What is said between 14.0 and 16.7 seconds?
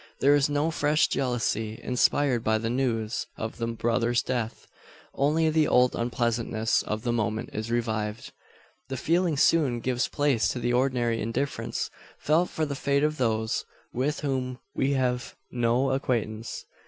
whom we have no acquaintance.